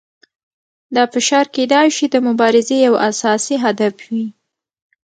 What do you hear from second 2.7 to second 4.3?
یو اساسي هدف وي.